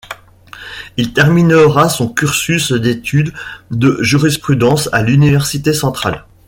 Il 0.97 1.13
terminera 1.13 1.87
son 1.87 2.09
cursus 2.11 2.71
d'études 2.71 3.33
de 3.69 3.99
jurisprudence 4.01 4.89
à 4.93 5.03
l'université 5.03 5.73
centrale. 5.73 6.25